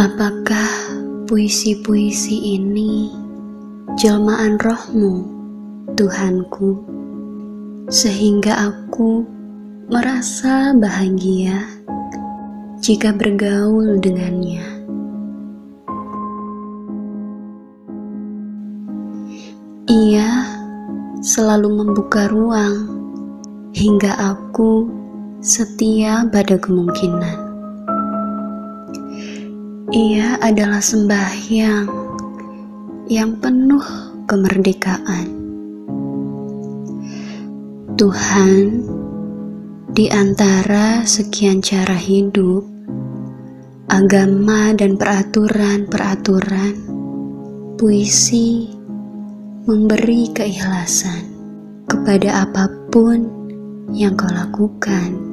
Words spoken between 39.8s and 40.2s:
di